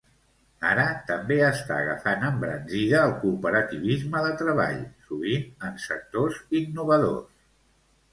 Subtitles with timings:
[0.67, 4.81] Ara també està agafant embranzida el cooperativisme de treball,
[5.11, 7.37] sovint en sectors innovadors.